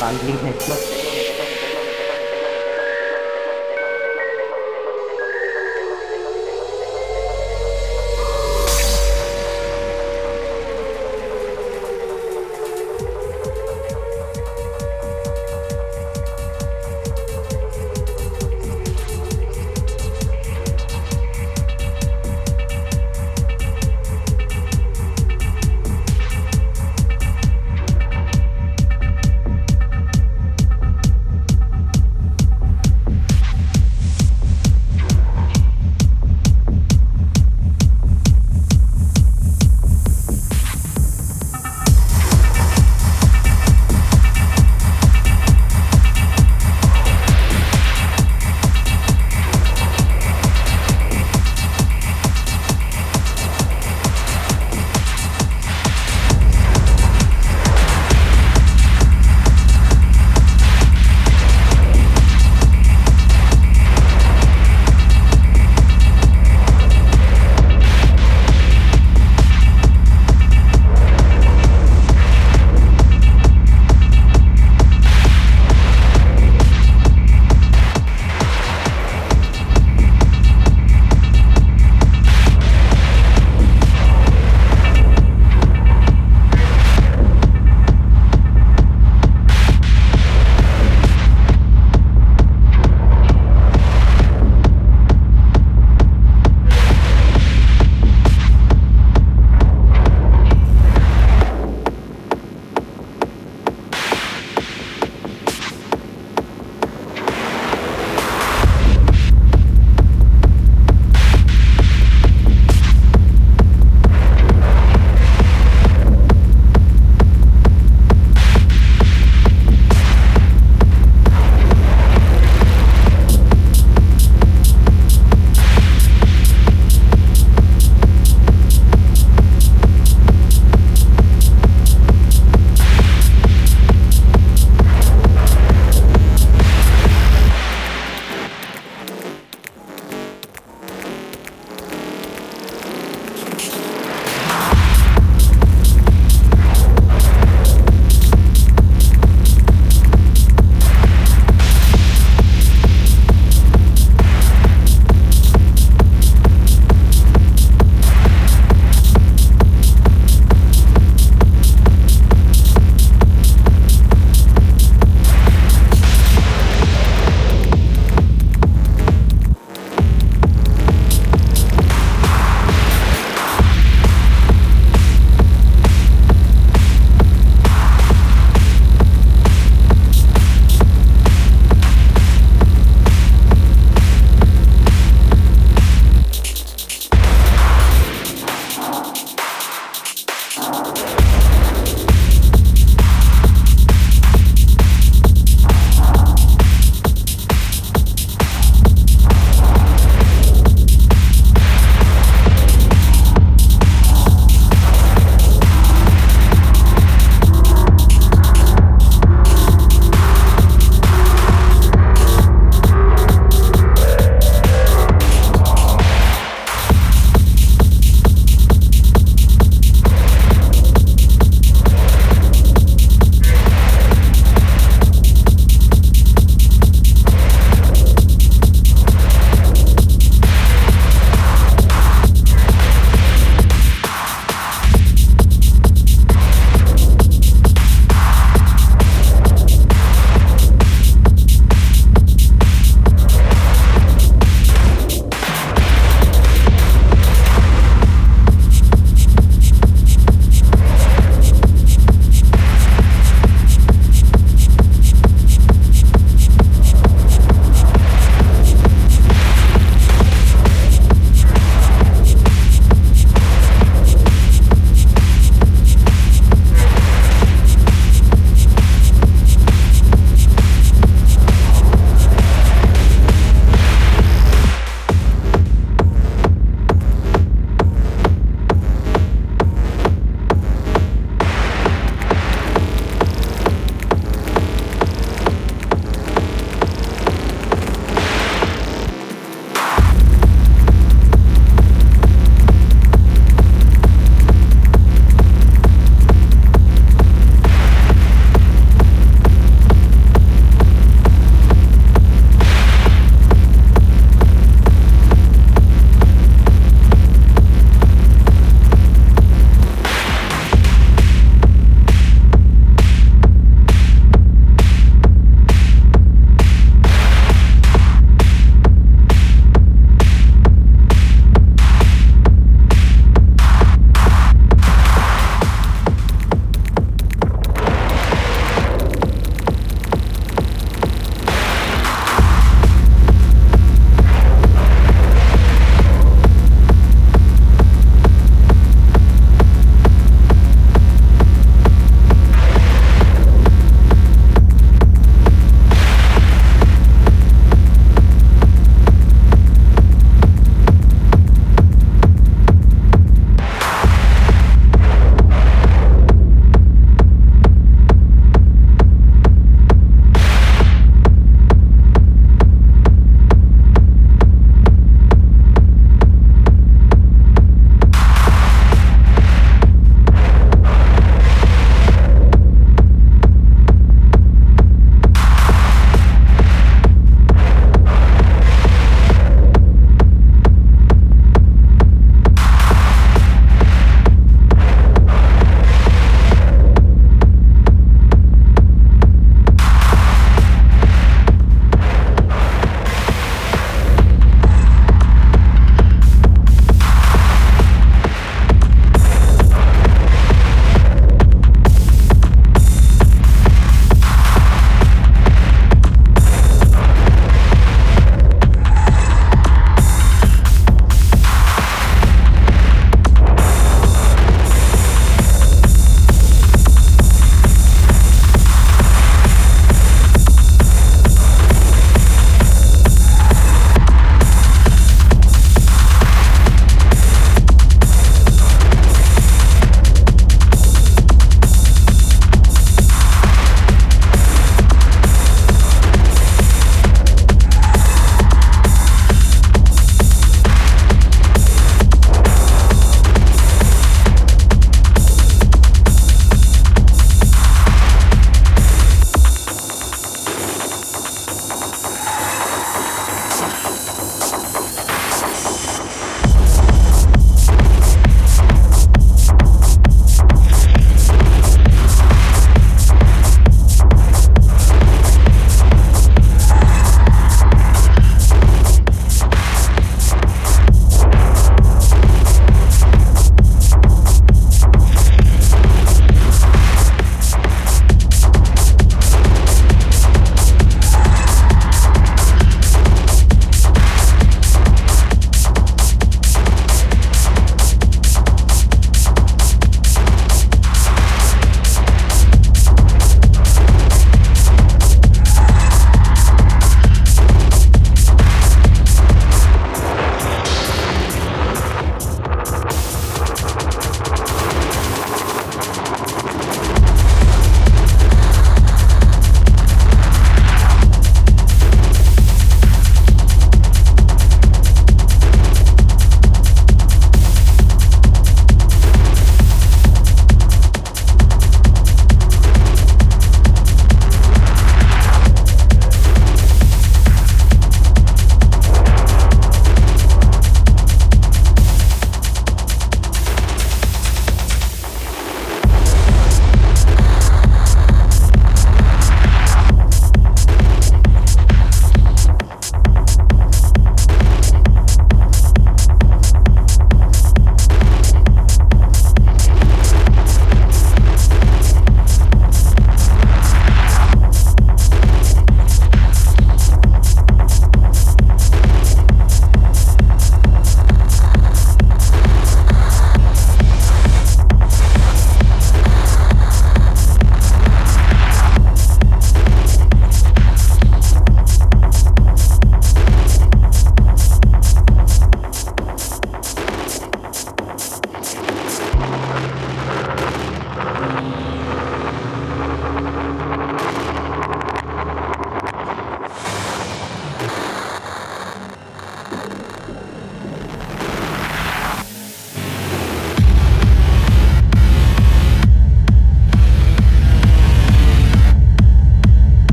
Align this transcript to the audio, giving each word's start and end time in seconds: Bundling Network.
Bundling 0.00 0.42
Network. 0.42 1.09